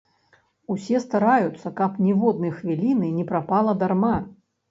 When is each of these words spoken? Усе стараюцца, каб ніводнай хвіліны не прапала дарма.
Усе 0.75 1.01
стараюцца, 1.03 1.67
каб 1.81 1.99
ніводнай 2.07 2.51
хвіліны 2.61 3.13
не 3.17 3.25
прапала 3.33 3.79
дарма. 3.85 4.13